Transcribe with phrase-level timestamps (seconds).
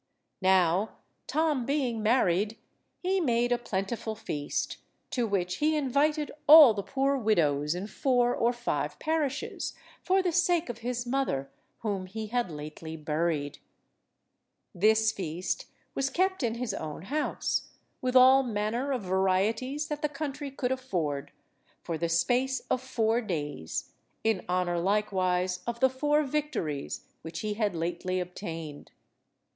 [0.41, 0.97] Now,
[1.27, 2.57] Tom being married,
[3.03, 4.77] he made a plentiful feast,
[5.11, 10.31] to which he invited all the poor widows in four or five parishes, for the
[10.31, 11.51] sake of his mother,
[11.81, 13.59] whom he had lately buried.
[14.73, 17.69] This feast was kept in his own house,
[18.01, 21.31] with all manner of varieties that the country could afford,
[21.83, 23.91] for the space of four days,
[24.23, 28.89] in honour likewise of the four victories which he had lately obtained.